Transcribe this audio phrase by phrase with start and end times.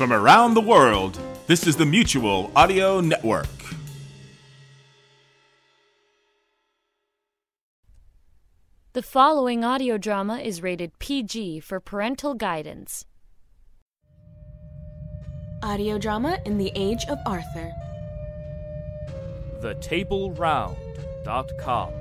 [0.00, 3.44] From around the world, this is the Mutual Audio Network.
[8.94, 13.04] The following audio drama is rated PG for parental guidance.
[15.62, 17.70] Audio drama in the Age of Arthur.
[19.60, 21.92] TheTableRound.com.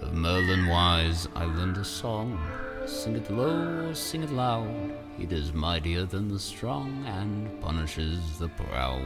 [0.00, 2.40] Of Merlin wise I learned a song.
[2.86, 4.92] Sing it low sing it loud.
[5.18, 9.02] It is mightier than the strong and punishes the proud.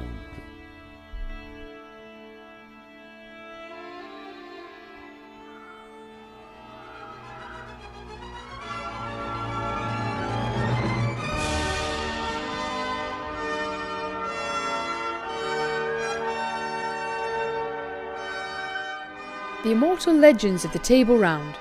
[19.63, 21.57] The Immortal Legends of the Table Round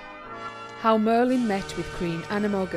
[0.86, 2.68] How Merlin Met with Queen Anna.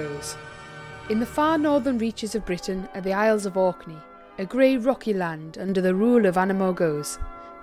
[1.11, 3.99] In the far northern reaches of Britain are the Isles of Orkney,
[4.39, 6.55] a grey rocky land under the rule of Anna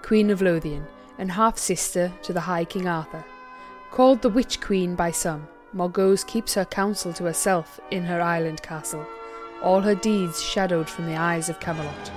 [0.04, 0.86] Queen of Lothian,
[1.18, 3.26] and half sister to the High King Arthur.
[3.90, 8.62] Called the Witch Queen by some, Morgause keeps her counsel to herself in her island
[8.62, 9.04] castle,
[9.64, 12.12] all her deeds shadowed from the eyes of Camelot.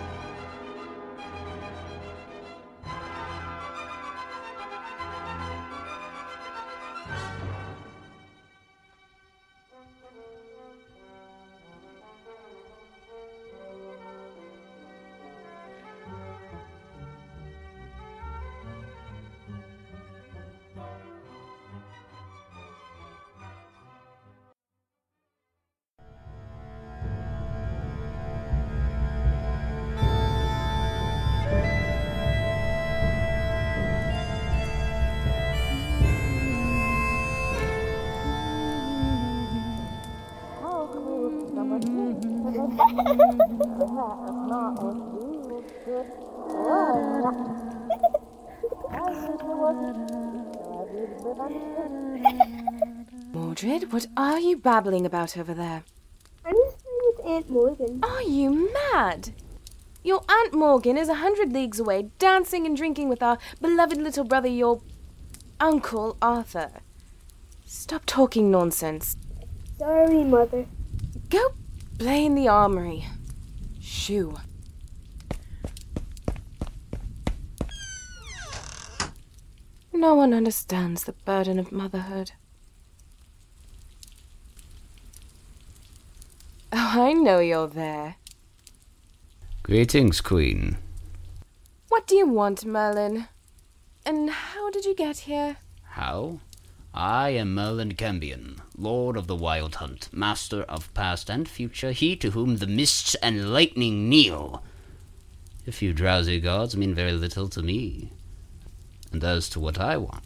[53.32, 55.84] Mordred, what are you babbling about over there?
[56.44, 58.00] I'm just playing with Aunt Morgan.
[58.02, 59.30] Are you mad?
[60.02, 64.24] Your Aunt Morgan is a hundred leagues away, dancing and drinking with our beloved little
[64.24, 64.80] brother, your
[65.60, 66.70] Uncle Arthur.
[67.64, 69.16] Stop talking nonsense.
[69.78, 70.66] Sorry, Mother.
[71.28, 71.52] Go
[71.98, 73.06] play in the armory.
[73.80, 74.36] Shoo.
[79.92, 82.32] No one understands the burden of motherhood.
[86.72, 88.16] Oh, I know you're there.
[89.64, 90.78] Greetings, Queen.
[91.88, 93.26] What do you want, Merlin?
[94.06, 95.56] And how did you get here?
[95.82, 96.38] How?
[96.98, 102.16] I am Merlin Cambion, Lord of the Wild Hunt, Master of past and future, he
[102.16, 104.64] to whom the mists and lightning kneel.
[105.64, 108.10] A few drowsy gods mean very little to me.
[109.12, 110.24] And as to what I want,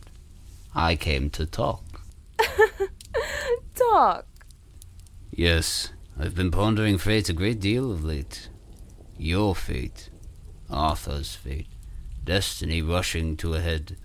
[0.74, 1.84] I came to talk.
[3.74, 4.24] Talk.
[5.30, 8.48] Yes, I've been pondering fate a great deal of late.
[9.18, 10.08] Your fate,
[10.70, 11.68] Arthur's fate,
[12.24, 13.98] destiny rushing to a head.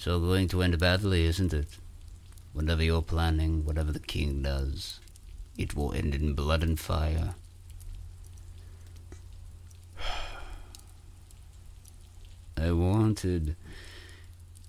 [0.00, 1.76] So going to end badly, isn't it?
[2.54, 4.98] Whatever you're planning, whatever the king does,
[5.58, 7.34] it will end in blood and fire.
[12.56, 13.56] I wanted,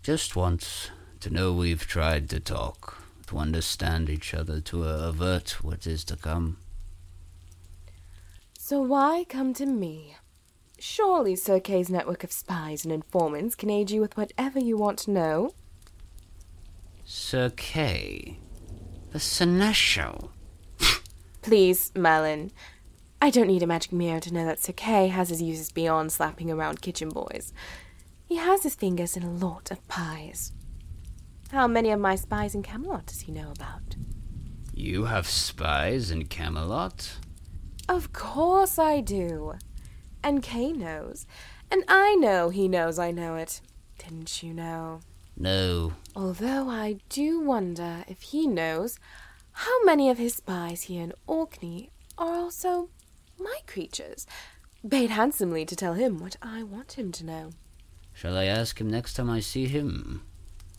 [0.03, 0.89] just once,
[1.21, 6.17] to know we've tried to talk, to understand each other, to avert what is to
[6.17, 6.57] come.
[8.59, 10.17] So why come to me?
[10.83, 14.97] Surely Sir Kay's network of spies and informants can aid you with whatever you want
[14.97, 15.53] to know.
[17.05, 18.39] Sir Kay,
[19.11, 20.31] the seneschal.
[21.43, 22.51] Please, Merlin.
[23.21, 26.11] I don't need a magic mirror to know that Sir Kay has his uses beyond
[26.11, 27.53] slapping around kitchen boys.
[28.25, 30.51] He has his fingers in a lot of pies.
[31.51, 33.97] How many of my spies in Camelot does he know about?
[34.73, 37.17] You have spies in Camelot?
[37.87, 39.53] Of course I do.
[40.23, 41.25] And Kay knows.
[41.71, 43.61] And I know he knows I know it.
[43.97, 45.01] Didn't you know?
[45.37, 45.93] No.
[46.15, 48.99] Although I do wonder if he knows
[49.53, 52.89] how many of his spies here in Orkney are also
[53.39, 54.27] my creatures,
[54.87, 57.51] paid handsomely to tell him what I want him to know.
[58.13, 60.21] Shall I ask him next time I see him?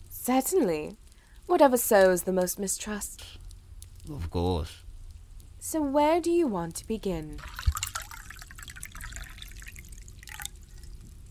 [0.09, 0.97] Certainly.
[1.45, 3.23] Whatever sows the most mistrust.
[4.09, 4.83] Of course.
[5.59, 7.39] So where do you want to begin?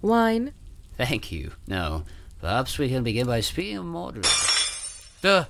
[0.02, 0.52] Wine?
[0.96, 1.52] Thank you.
[1.66, 2.04] No.
[2.40, 4.26] Perhaps we can begin by speaking of Mordred.
[5.22, 5.44] Duh!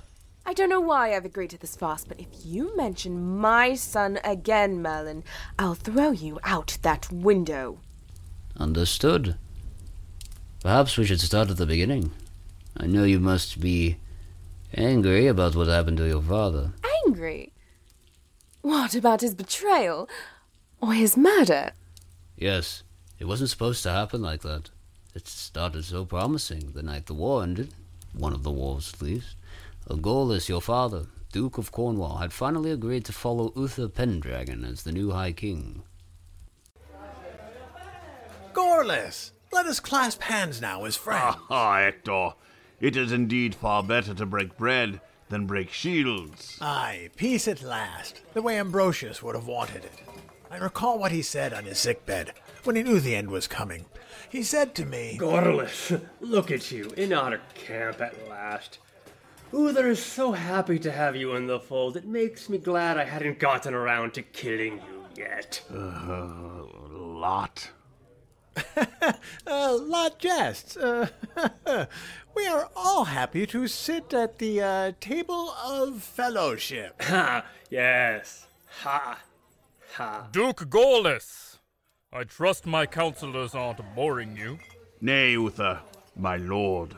[0.45, 4.19] I don't know why I've agreed to this fast, but if you mention my son
[4.23, 5.23] again, Merlin,
[5.57, 7.79] I'll throw you out that window.
[8.55, 9.37] Understood.
[10.61, 12.11] Perhaps we should start at the beginning.
[12.77, 13.97] I know you must be
[14.75, 16.73] angry about what happened to your father.
[17.05, 17.53] Angry?
[18.61, 20.07] What about his betrayal?
[20.79, 21.71] Or his murder?
[22.37, 22.83] Yes,
[23.23, 24.69] it wasn't supposed to happen like that.
[25.15, 27.73] It started so promising the night the war ended.
[28.11, 29.37] One of the wars, at least.
[29.89, 34.91] Agolus, your father, Duke of Cornwall, had finally agreed to follow Uther Pendragon as the
[34.91, 35.83] new High King.
[38.51, 41.37] Gorlois, let us clasp hands now as friends.
[41.49, 42.31] Ah, Hector,
[42.81, 44.99] it is indeed far better to break bread
[45.29, 46.57] than break shields.
[46.59, 50.01] Aye, peace at last, the way Ambrosius would have wanted it.
[50.51, 52.33] I recall what he said on his sickbed
[52.65, 53.85] when he knew the end was coming.
[54.29, 58.79] He said to me, Gorlois, look at you, in honor camp at last.
[59.51, 63.03] Uther is so happy to have you in the fold, it makes me glad I
[63.03, 65.61] hadn't gotten around to killing you yet.
[65.71, 67.69] Uh, lot.
[69.47, 70.75] uh, lot jests.
[70.75, 71.07] Uh,
[72.35, 76.99] we are all happy to sit at the uh, table of fellowship.
[77.03, 78.47] Ha, yes.
[78.81, 79.19] Ha,
[79.93, 80.27] ha.
[80.31, 81.52] Duke Gorlois,
[82.15, 84.59] I trust my counselors aren't boring you.
[85.01, 85.79] Nay, Uther,
[86.15, 86.95] my lord.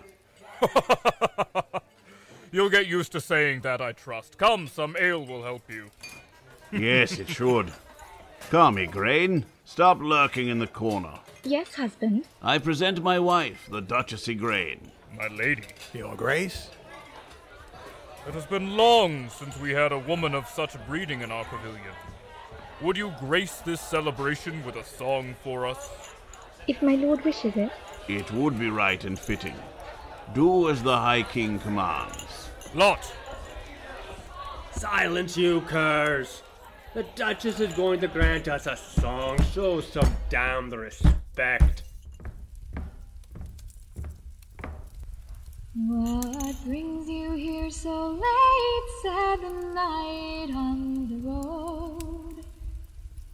[2.51, 4.37] You'll get used to saying that, I trust.
[4.37, 5.89] Come, some ale will help you.
[6.77, 7.71] yes, it should.
[8.49, 9.45] Come, Igraine.
[9.63, 11.19] Stop lurking in the corner.
[11.45, 12.25] Yes, husband.
[12.41, 14.89] I present my wife, the Duchess Igraine.
[15.17, 15.63] My lady.
[15.93, 16.71] Your Grace?
[18.27, 21.93] It has been long since we had a woman of such breeding in our pavilion.
[22.85, 25.89] Would you grace this celebration with a song for us?
[26.67, 27.71] If my lord wishes it.
[28.07, 29.55] It would be right and fitting.
[30.35, 32.51] Do as the High King commands.
[32.75, 33.11] Lot!
[34.71, 36.43] Silence, you curs!
[36.93, 39.41] The Duchess is going to grant us a song.
[39.51, 41.81] Show some damn respect.
[45.73, 48.83] What brings you here so late?
[49.01, 51.84] Said the night on the road.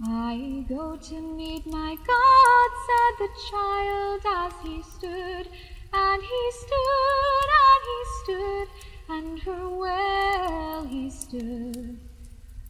[0.03, 5.47] I go to meet my God, said the child as he stood,
[5.93, 8.67] and he stood, and he stood,
[9.09, 11.99] and her well he stood.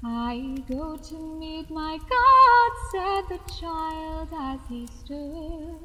[0.03, 5.77] I go to meet my God, said the child as he stood.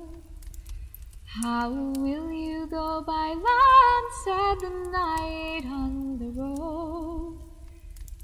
[1.26, 7.38] How will you go by land, said the knight on the road.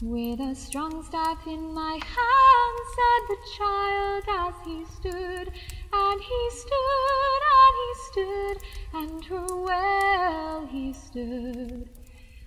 [0.03, 2.62] With a strong staff in my hand,
[2.97, 5.53] said the child as he stood,
[5.93, 8.57] and he stood, and he stood,
[8.95, 11.89] and her well he stood.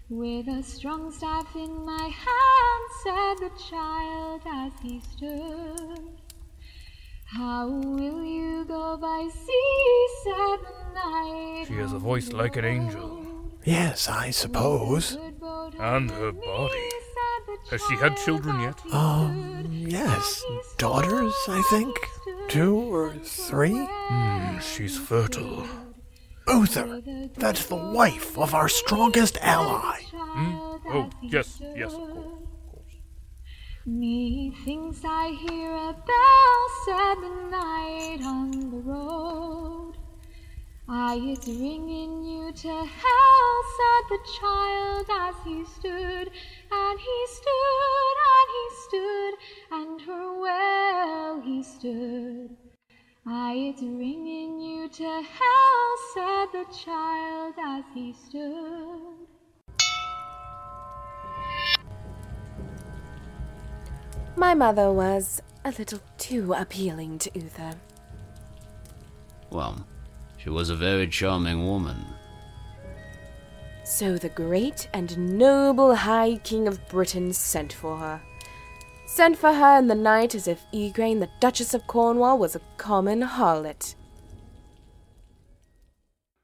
[0.09, 6.21] With a strong staff in my hand, said the child as he stood.
[7.25, 11.65] How will you go by sea, said the knight.
[11.67, 13.25] She has a voice like an angel.
[13.63, 15.17] Yes, I suppose.
[15.79, 16.94] And her body.
[17.71, 18.79] Has she had children yet?
[18.91, 20.43] Um, yes.
[20.77, 21.95] Daughters, I think?
[22.47, 23.73] Two or three?
[23.75, 25.65] Hmm, she's fertile.
[26.47, 27.01] Uther,
[27.37, 30.01] that's the wife of our strongest ally.
[30.13, 30.55] Hmm?
[30.89, 32.35] Oh, yes, yes, of course.
[33.87, 38.64] Methinks I hear a bell, said the knight on the road.
[40.87, 46.29] Aye, it's ringing you to hell, said the child as he stood,
[46.71, 49.33] and he stood, and he stood,
[49.71, 52.55] and her well he stood.
[53.25, 59.25] Aye, it's ringing you to hell, said the child as he stood.
[64.35, 67.73] My mother was a little too appealing to Uther.
[69.49, 69.87] Well,
[70.45, 72.05] she was a very charming woman.
[73.83, 78.21] So the great and noble High King of Britain sent for her.
[79.07, 82.61] Sent for her in the night as if Igraine, the Duchess of Cornwall, was a
[82.77, 83.95] common harlot.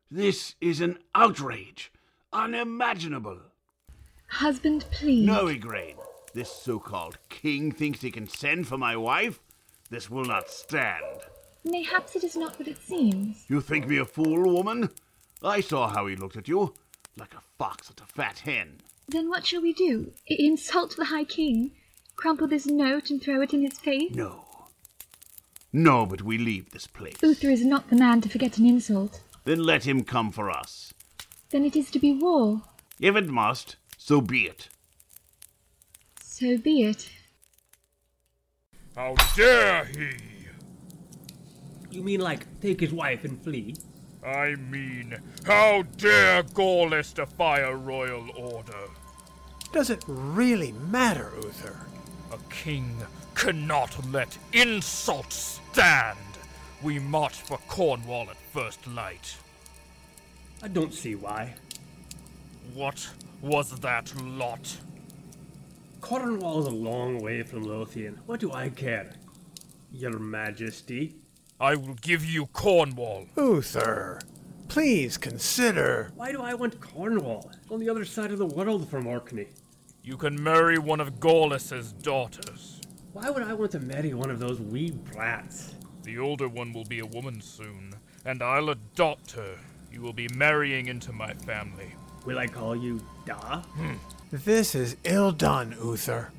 [0.10, 1.92] This is an outrage.
[2.34, 3.38] Unimaginable.
[4.30, 5.28] Husband, please.
[5.28, 6.00] No, Igraine.
[6.34, 9.40] This so called king thinks he can send for my wife?
[9.92, 11.22] This will not stand.
[11.64, 13.46] Mayhaps it is not what it seems.
[13.48, 14.90] You think me a fool, woman?
[15.44, 16.74] I saw how he looked at you,
[17.18, 18.82] like a fox at a fat hen.
[19.08, 20.12] Then what shall we do?
[20.30, 21.72] I- insult the High King?
[22.16, 24.14] Crumple this note and throw it in his face?
[24.14, 24.46] No.
[25.74, 27.16] No, but we leave this place.
[27.22, 29.22] Uther is not the man to forget an insult.
[29.46, 30.94] Then let him come for us.
[31.50, 32.62] Then it is to be war.
[33.00, 34.68] If it must, So be it.
[36.22, 37.10] So be it.
[38.96, 40.41] How dare he!
[41.92, 43.76] You mean like take his wife and flee?
[44.26, 48.88] I mean, how dare Gorlois defy a royal order?
[49.74, 51.78] Does it really matter, Uther?
[52.32, 52.96] A king
[53.36, 56.18] cannot let insult stand.
[56.82, 59.36] We march for Cornwall at first light.
[60.64, 61.56] I don't see why.
[62.74, 63.10] What
[63.42, 64.78] was that lot?
[66.00, 68.20] Cornwall's a long way from Lothian.
[68.26, 69.14] What do I care?
[69.92, 71.21] Your Majesty.
[71.62, 73.28] I will give you Cornwall.
[73.38, 74.20] Uther,
[74.68, 76.12] please consider.
[76.16, 77.52] Why do I want Cornwall?
[77.62, 79.46] It's on the other side of the world from Orkney.
[80.02, 82.82] You can marry one of Gorlois's daughters.
[83.14, 85.76] Why would I want to marry one of those wee brats?
[86.02, 87.94] The older one will be a woman soon,
[88.26, 89.56] and I'll adopt her.
[89.94, 91.94] You will be marrying into my family.
[92.26, 93.62] Will I call you Da?
[93.62, 93.98] Hmm.
[94.32, 96.32] This is ill done, Uther.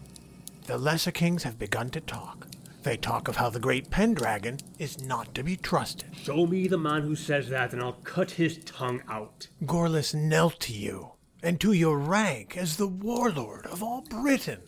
[0.67, 2.49] The Lesser Kings have begun to talk.
[2.83, 6.17] They talk of how the great Pendragon is not to be trusted.
[6.17, 9.49] Show me the man who says that, and I'll cut his tongue out.
[9.65, 11.13] Gorlois knelt to you,
[11.43, 14.63] and to your rank as the warlord of all Britain.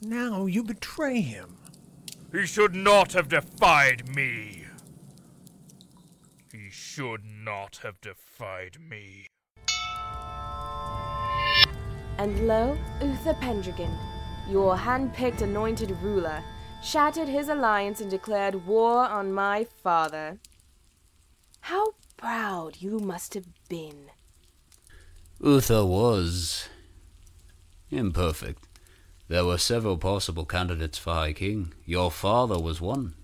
[0.00, 1.56] Now you betray him.
[2.32, 4.64] He should not have defied me.
[6.52, 9.26] He should not have defied me.
[12.18, 13.90] And lo, Uther Pendragon,
[14.48, 16.42] your hand-picked anointed ruler,
[16.82, 20.38] shattered his alliance and declared war on my father.
[21.60, 24.10] How proud you must have been.
[25.40, 26.68] Uther was
[27.90, 28.64] imperfect.
[29.28, 31.72] There were several possible candidates for High King.
[31.84, 33.14] Your father was one.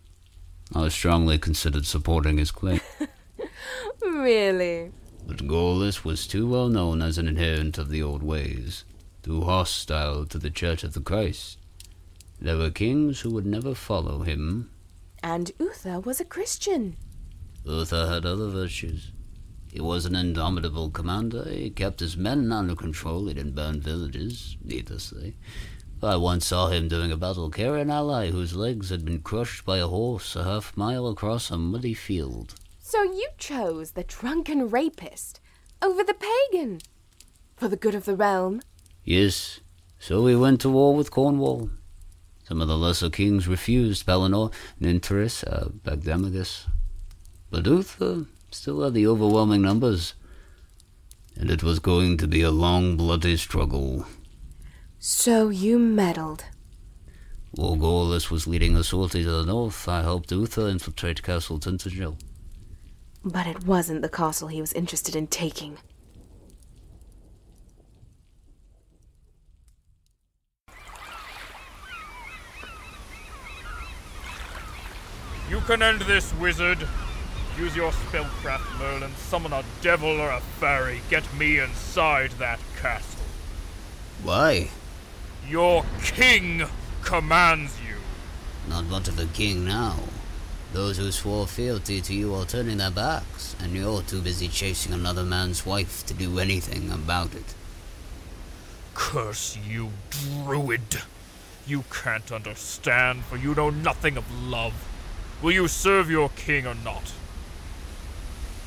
[0.74, 2.80] I strongly considered supporting his claim.
[4.02, 4.92] Really?
[5.26, 8.84] But Gorlois was too well known as an adherent of the old ways,
[9.22, 11.58] too hostile to the Church of the Christ.
[12.40, 14.70] There were kings who would never follow him.
[15.22, 16.96] And Uther was a Christian.
[17.64, 19.10] Uther had other virtues.
[19.72, 21.48] He was an indomitable commander.
[21.48, 23.26] He kept his men under control.
[23.26, 25.36] He didn't burn villages, needlessly.
[26.02, 29.64] I once saw him during a battle carry an ally whose legs had been crushed
[29.64, 32.54] by a horse a half mile across a muddy field.
[32.78, 35.40] So you chose the drunken rapist
[35.82, 36.80] over the pagan
[37.56, 38.60] for the good of the realm?
[39.04, 39.60] Yes,
[39.98, 41.70] so we went to war with Cornwall.
[42.46, 46.66] Some of the lesser kings refused Pellinore, Ninteris, uh, Bagdemagus.
[47.50, 50.14] But Uther still had the overwhelming numbers,
[51.34, 54.06] and it was going to be a long, bloody struggle.
[55.00, 56.44] So you meddled.
[57.50, 62.16] While Gorlois was leading a sortie to the north, I helped Uther infiltrate Castle Tintagel.
[63.24, 65.78] But it wasn't the castle he was interested in taking.
[75.48, 76.86] You can end this, wizard.
[77.56, 79.14] Use your spellcraft, Merlin.
[79.16, 81.00] Summon a devil or a fairy.
[81.08, 83.24] Get me inside that castle.
[84.22, 84.70] Why?
[85.48, 86.64] Your king
[87.02, 87.96] commands you.
[88.68, 89.96] Not much of a king now.
[90.72, 94.92] Those who swore fealty to you are turning their backs, and you're too busy chasing
[94.92, 97.54] another man's wife to do anything about it.
[98.94, 101.02] Curse you, druid.
[101.66, 104.74] You can't understand, for you know nothing of love.
[105.42, 107.12] Will you serve your king or not?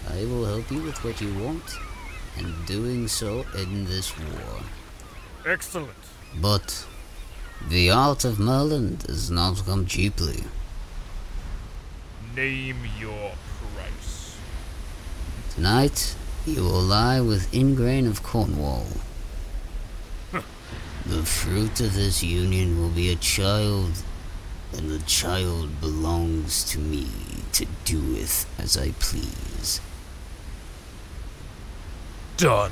[0.08, 1.64] I will help you with what you want,
[2.38, 4.62] and doing so end this war.
[5.46, 5.90] Excellent.
[6.40, 6.86] But
[7.68, 10.44] the art of Merlin does not come cheaply.
[12.36, 13.32] Name your
[13.76, 14.38] price.
[15.56, 18.86] Tonight, you will lie with Igraine of Cornwall.
[20.32, 24.04] the fruit of this union will be a child,
[24.78, 27.08] and the child belongs to me
[27.54, 29.82] to do with as I please.
[32.38, 32.72] Done.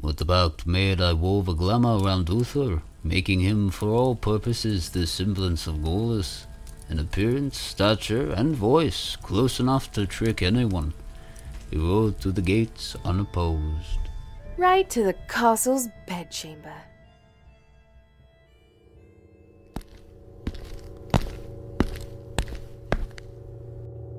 [0.00, 5.06] With about maid I wove a glamour round Uther, making him for all purposes the
[5.06, 6.46] semblance of Gorlois,
[6.88, 10.92] in appearance, stature, and voice close enough to trick anyone.
[11.70, 14.05] He rode through the gates unopposed.
[14.58, 16.72] Right to the castle's bedchamber.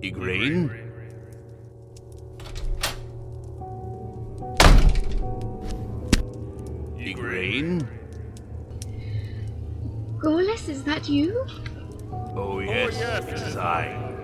[0.04, 0.70] Igraine?
[7.00, 7.88] Igraine?
[10.20, 11.46] Gorlois, is that you?
[12.12, 14.17] Oh yes, it is I.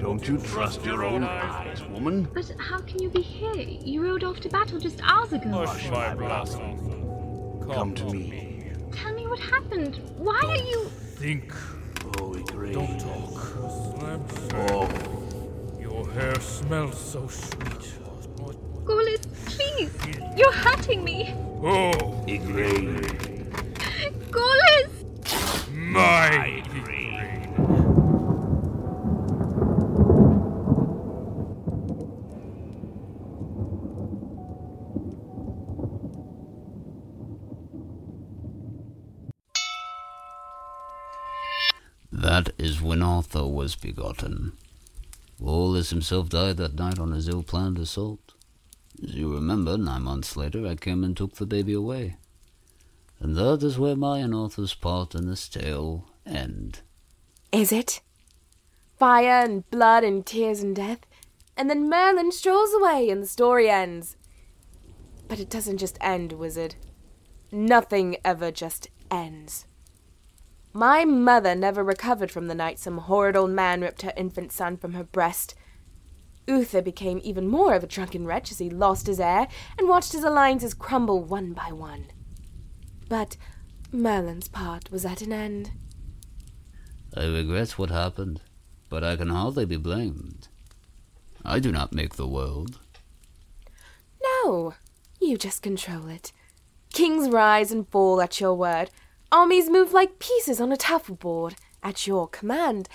[0.00, 2.26] Don't you trust your own eyes, woman?
[2.32, 3.54] But how can you be here?
[3.54, 5.66] You rode off to battle just hours ago.
[5.66, 7.74] Hush, my blast, Arthur.
[7.74, 8.72] Come to me.
[8.92, 10.00] Tell me what happened.
[10.16, 10.84] Why are you.
[11.16, 11.52] Think.
[12.18, 12.72] Oh, Igraine.
[12.72, 13.40] Don't talk.
[14.70, 17.98] Oh, Your hair smells so sweet.
[18.84, 19.92] Gorlois, please!
[20.34, 21.34] You're hurting me!
[21.62, 21.92] Oh,
[22.26, 23.04] Igraine.
[24.30, 25.00] Gorlois!
[25.70, 26.60] my
[42.40, 44.52] That is when Arthur was begotten.
[45.38, 48.32] Wallace himself died that night on his ill-planned assault.
[49.02, 52.16] As you remember, nine months later I came and took the baby away.
[53.18, 56.80] And that is where my and Arthur's part in this tale end.
[57.52, 58.00] Is it?
[58.98, 61.00] Fire and blood and tears and death,
[61.58, 64.16] and then Merlin strolls away and the story ends.
[65.28, 66.76] But it doesn't just end, wizard.
[67.52, 69.66] Nothing ever just ends.
[70.72, 74.76] My mother never recovered from the night some horrid old man ripped her infant son
[74.76, 75.54] from her breast.
[76.46, 79.48] Uther became even more of a drunken wretch as he lost his heir
[79.78, 82.06] and watched his alliances crumble one by one.
[83.08, 83.36] But
[83.92, 85.72] Merlin's part was at an end.
[87.16, 88.40] I regret what happened,
[88.88, 90.48] but I can hardly be blamed.
[91.44, 92.78] I do not make the world.
[94.22, 94.74] No,
[95.20, 96.32] you just control it.
[96.92, 98.90] Kings rise and fall at your word.
[99.32, 102.88] Armies move like pieces on a tafl board at your command.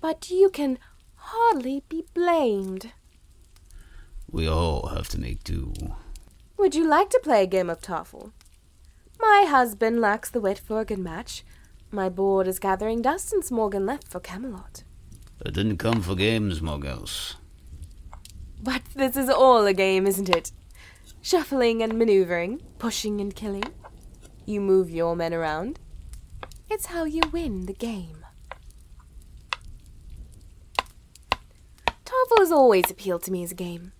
[0.00, 0.78] But you can
[1.16, 2.92] hardly be blamed.
[4.30, 5.72] We all have to make do.
[6.58, 8.32] Would you like to play a game of Tafl?
[9.20, 11.44] My husband lacks the wit for a good match.
[11.90, 14.82] My board is gathering dust since Morgan left for Camelot.
[15.46, 17.36] I didn't come for games, Morgause.
[18.62, 20.52] But this is all a game, isn't it?
[21.22, 23.64] Shuffling and maneuvering, pushing and killing.
[24.46, 25.78] You move your men around.
[26.70, 28.24] It's how you win the game.
[32.04, 33.92] Tafl has always appealed to me as a game.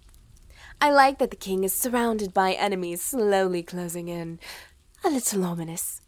[0.81, 4.39] I like that the king is surrounded by enemies slowly closing in.
[5.03, 6.03] A little ominous.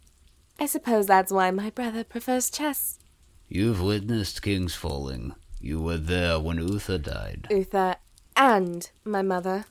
[0.59, 2.99] I suppose that's why my brother prefers chess.
[3.47, 5.33] You've witnessed kings falling.
[5.59, 7.47] You were there when Uther died.
[7.49, 7.95] Uther
[8.35, 9.65] and my mother.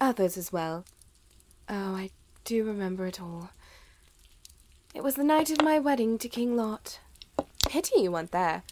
[0.00, 0.84] Others as well.
[1.68, 2.10] Oh, I
[2.44, 3.50] do remember it all.
[4.98, 6.98] It was the night of my wedding to King Lot.
[7.68, 8.64] Pity you weren't there.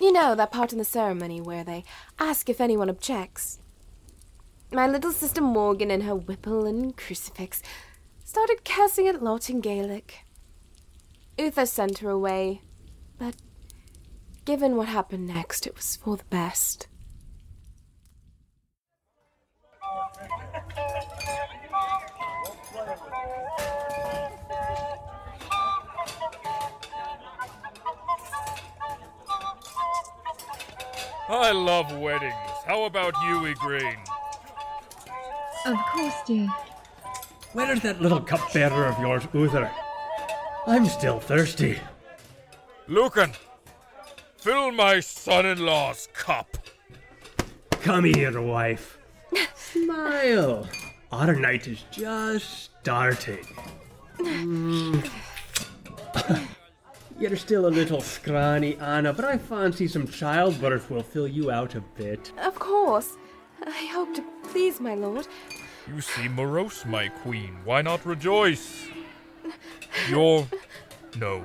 [0.00, 1.84] You know, that part in the ceremony where they
[2.18, 3.58] ask if anyone objects.
[4.72, 7.62] My little sister Morgan and her wimple and crucifix
[8.24, 10.20] started cursing at Lot in Gaelic.
[11.36, 12.62] Uther sent her away,
[13.18, 13.36] but
[14.46, 16.88] given what happened next, it was for the best.
[31.28, 32.34] I love weddings.
[32.66, 33.98] How about you, Igraine?
[35.66, 36.48] Of course, dear.
[37.52, 39.70] Where's that little cupbearer of yours, Uther?
[40.66, 41.78] I'm still thirsty.
[42.86, 43.32] Lucan,
[44.38, 46.56] fill my son-in-law's cup.
[47.82, 48.98] Come here, wife.
[49.54, 50.66] Smile.
[51.12, 53.46] Our night is just starting.
[54.18, 55.10] Mm.
[57.18, 61.74] You're still a little scrawny, Anna, but I fancy some childbirth will fill you out
[61.74, 62.30] a bit.
[62.38, 63.16] Of course.
[63.66, 65.26] I hope to please my lord.
[65.88, 67.58] You seem morose, my queen.
[67.64, 68.86] Why not rejoice?
[70.08, 70.46] Your.
[71.18, 71.44] No.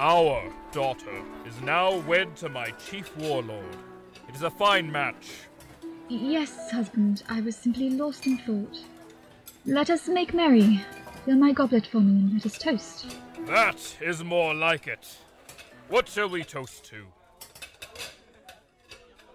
[0.00, 3.76] Our daughter is now wed to my chief warlord.
[4.28, 5.30] It is a fine match.
[6.08, 8.80] Yes, husband, I was simply lost in thought.
[9.64, 10.84] Let us make merry.
[11.24, 13.16] Fill my goblet for me and let us toast.
[13.46, 15.18] That is more like it.
[15.88, 17.04] What shall we toast to?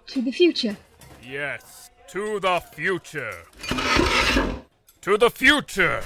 [0.08, 0.78] To the future.
[1.24, 3.46] Yes, to the future.
[5.02, 6.02] To the future.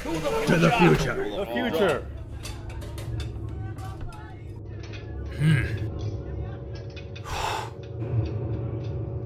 [0.47, 1.29] To the future.
[1.29, 2.05] The future.
[5.37, 5.83] Hmm.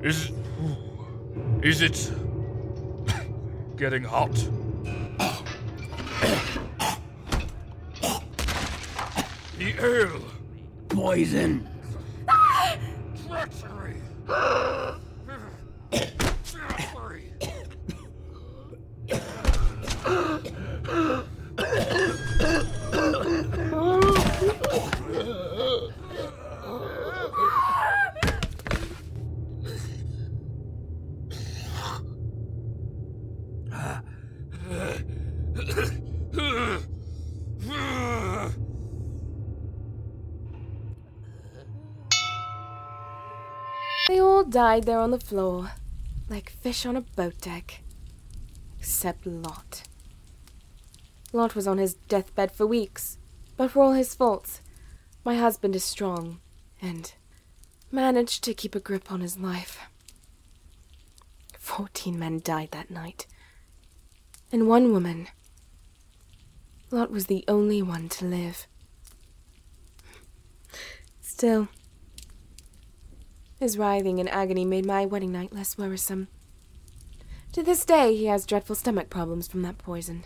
[0.05, 0.31] Is
[1.63, 2.11] is it
[3.75, 4.37] getting hot?
[10.89, 11.67] Poison.
[13.27, 14.01] Treachery.
[44.49, 45.71] Died there on the floor,
[46.29, 47.81] like fish on a boat deck.
[48.79, 49.83] Except Lot.
[51.33, 53.17] Lot was on his deathbed for weeks,
[53.57, 54.62] but for all his faults,
[55.25, 56.39] my husband is strong
[56.81, 57.13] and
[57.91, 59.79] managed to keep a grip on his life.
[61.60, 63.27] Fourteen men died that night,
[64.51, 65.27] and one woman.
[66.91, 68.67] Lot was the only one to live.
[71.19, 71.67] Still,
[73.59, 76.27] his writhing in agony made my wedding night less worrisome.
[77.53, 80.25] To this day, he has dreadful stomach problems from that poison.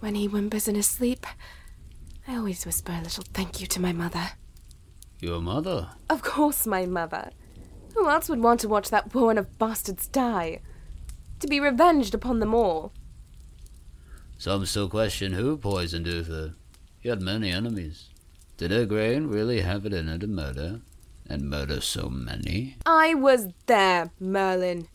[0.00, 1.26] When he whimpers in his sleep,
[2.26, 4.30] I always whisper a little thank you to my mother.
[5.20, 5.90] Your mother?
[6.08, 7.30] Of course, my mother.
[7.94, 10.60] Who else would want to watch that born of bastards die?
[11.40, 12.92] To be revenged upon them all.
[14.38, 16.54] Some still question who poisoned Uther.
[17.00, 18.08] He had many enemies.
[18.56, 20.80] Did Igraine really have it in her to murder?
[21.30, 22.76] And murder so many?
[22.84, 24.88] I was there, Merlin.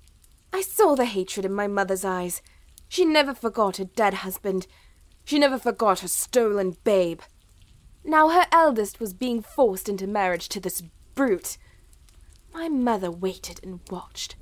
[0.52, 2.41] I saw the hatred in my mother's eyes.
[2.89, 4.67] She never forgot her dead husband.
[5.24, 7.21] She never forgot her stolen babe.
[8.04, 10.84] Now her eldest was being forced into marriage to this
[11.15, 11.58] brute.
[12.54, 14.36] My mother waited and watched.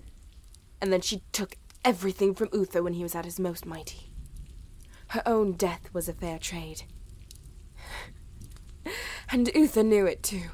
[0.81, 4.09] And then she took everything from Uther when he was at his most mighty.
[5.09, 6.85] Her own death was a fair trade.
[9.29, 10.49] and Uther knew it too.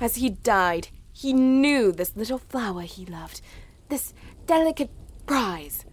[0.00, 3.40] As he died, he knew this little flower he loved,
[3.88, 4.12] this
[4.46, 4.90] delicate
[5.26, 5.84] prize,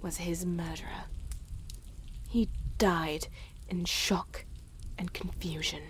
[0.00, 1.04] was his murderer.
[2.28, 3.28] He died
[3.68, 4.44] in shock
[4.96, 5.82] and confusion.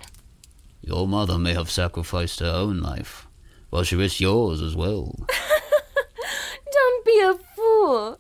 [0.81, 3.29] Your mother may have sacrificed her own life,
[3.70, 5.14] while she risked yours as well.
[6.72, 8.18] Don't be a fool.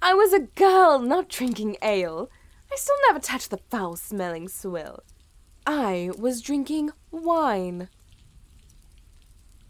[0.00, 2.30] I was a girl, not drinking ale.
[2.72, 5.00] I still never touched the foul smelling swill.
[5.66, 7.88] I was drinking wine.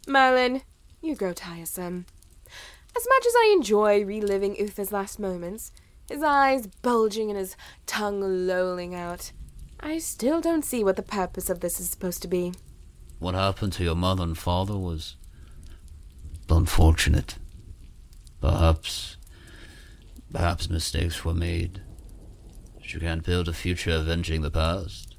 [0.06, 0.62] Merlin,
[1.00, 2.06] you grow tiresome.
[2.96, 5.72] As much as I enjoy reliving Uther's last moments,
[6.08, 9.32] his eyes bulging and his tongue lolling out,
[9.80, 12.52] I still don't see what the purpose of this is supposed to be.
[13.18, 15.16] What happened to your mother and father was
[16.50, 17.36] unfortunate.
[18.40, 19.16] Perhaps,
[20.32, 21.80] perhaps mistakes were made.
[22.76, 25.16] But you can't build a future avenging the past.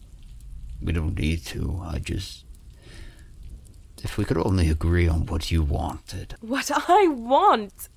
[0.82, 1.82] We don't need to.
[1.84, 2.45] I just.
[4.06, 6.36] If we could only agree on what you wanted.
[6.40, 7.90] What I want?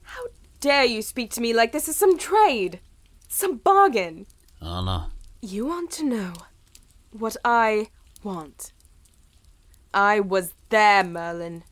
[0.00, 0.22] How
[0.60, 2.80] dare you speak to me like this is some trade?
[3.28, 4.26] Some bargain?
[4.62, 5.10] Anna,
[5.42, 6.32] You want to know
[7.10, 7.88] what I
[8.24, 8.72] want?
[9.92, 11.64] I was there, Merlin.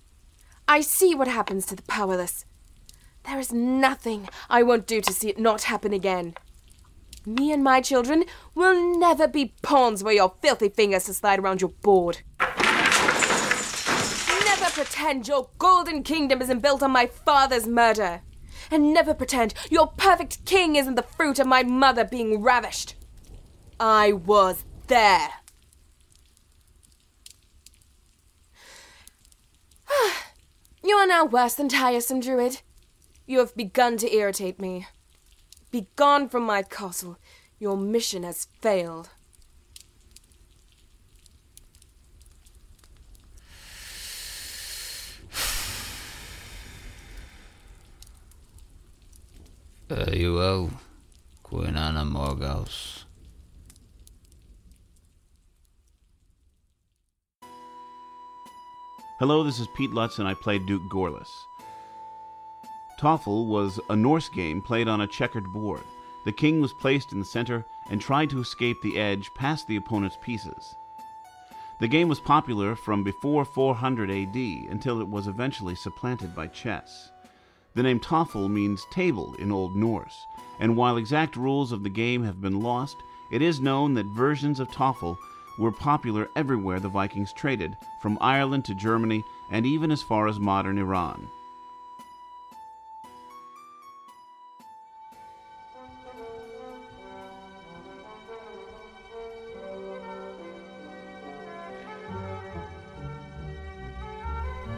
[0.69, 2.45] I see what happens to the powerless.
[3.25, 6.35] There is nothing I won't do to see it not happen again.
[7.25, 8.25] Me and my children
[8.55, 12.19] will never be pawns where your filthy fingers to slide around your board.
[14.85, 18.21] Pretend your golden kingdom isn't built on my father's murder.
[18.71, 22.95] And never pretend your perfect king isn't the fruit of my mother being ravished.
[23.81, 25.31] I was there.
[30.85, 32.61] you are now worse than tiresome, Druid.
[33.27, 34.87] You have begun to irritate me.
[35.71, 37.17] Begone from my castle.
[37.59, 39.09] Your mission has failed.
[49.91, 50.71] Uh, well,
[51.43, 53.05] Queen Anna Morgause.
[59.19, 61.29] Hello, this is Pete Lutz, and I played Duke Gorlois.
[62.99, 65.83] Tafl was a Norse game played on a checkered board.
[66.25, 69.77] The king was placed in the center and tried to escape the edge past the
[69.77, 70.75] opponent's pieces.
[71.81, 74.37] The game was popular from before 400 AD
[74.71, 77.11] until it was eventually supplanted by chess.
[77.75, 80.29] The name Tafl means table in Old Norse,
[80.61, 82.99] and while exact rules of the game have been lost,
[83.33, 85.19] it is known that versions of Tafl
[85.59, 90.39] were popular everywhere the Vikings traded, from Ireland to Germany and even as far as
[90.39, 91.29] modern Iran.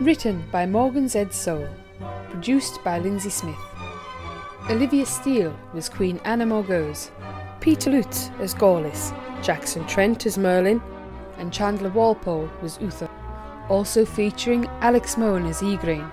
[0.00, 1.26] Written by Morgan Z.
[1.32, 1.68] Soul.
[2.30, 3.56] Produced by Lindsay Smith.
[4.68, 7.10] Olivia Steele was Queen Anna Morgause.
[7.60, 9.14] Peter Lutz as Gorlois.
[9.42, 10.82] Jackson Trent as Merlin.
[11.38, 13.08] And Chandler Walpole was Uther.
[13.68, 16.10] Also featuring Alex Moen as Igraine.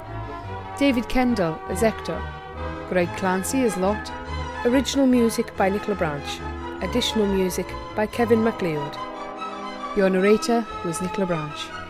[0.78, 2.22] David Kendall as Hector.
[2.90, 4.12] Greg Clancy as Lot.
[4.66, 6.84] Original music by Nicola Branch.
[6.84, 8.98] Additional music by Kevin MacLeod.
[9.98, 11.83] Your narrator was Nicola Branch.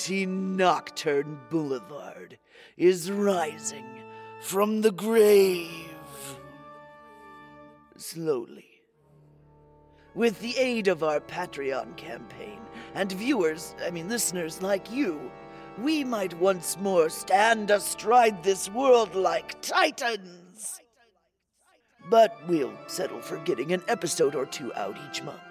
[0.00, 2.38] 19 Nocturne Boulevard
[2.78, 4.02] is rising
[4.40, 5.68] from the grave.
[7.98, 8.80] Slowly.
[10.14, 12.60] With the aid of our Patreon campaign
[12.94, 15.30] and viewers, I mean listeners like you,
[15.76, 20.80] we might once more stand astride this world like titans.
[22.08, 25.49] But we'll settle for getting an episode or two out each month.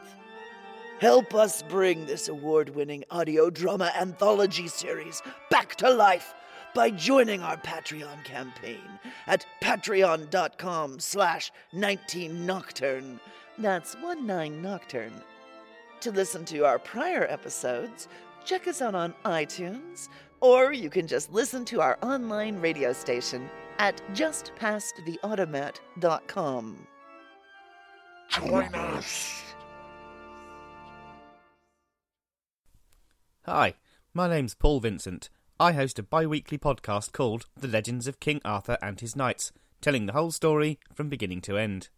[0.99, 6.33] Help us bring this award winning audio drama anthology series back to life
[6.75, 13.21] by joining our Patreon campaign at patreon.com slash 19nocturne.
[13.57, 15.13] That's 19 Nocturne.
[16.01, 18.09] To listen to our prior episodes,
[18.43, 20.09] check us out on iTunes,
[20.41, 26.87] or you can just listen to our online radio station at justpasttheautomat.com.
[28.29, 29.48] Join us!
[33.51, 33.73] Hi,
[34.13, 35.31] my name's Paul Vincent.
[35.59, 39.51] I host a bi weekly podcast called The Legends of King Arthur and His Knights,
[39.81, 41.89] telling the whole story from beginning to end.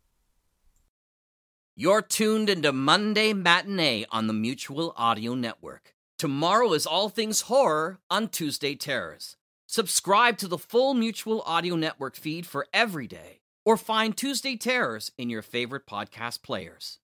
[1.75, 5.95] You're tuned into Monday Matinee on the Mutual Audio Network.
[6.21, 9.37] Tomorrow is All Things Horror on Tuesday Terrors.
[9.67, 15.11] Subscribe to the full Mutual Audio Network feed for every day, or find Tuesday Terrors
[15.17, 16.99] in your favorite podcast players.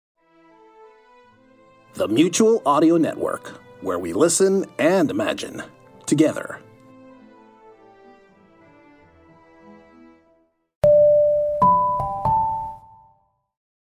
[1.94, 5.62] The Mutual Audio Network, where we listen and imagine
[6.04, 6.60] together.